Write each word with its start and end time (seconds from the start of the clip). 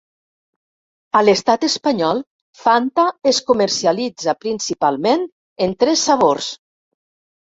A 1.19 1.19
l'Estat 1.25 1.65
Espanyol 1.67 2.21
Fanta 2.61 3.05
es 3.31 3.41
comercialitza 3.51 4.35
principalment 4.47 5.23
en 5.67 5.75
tres 5.83 6.07
sabors. 6.09 6.49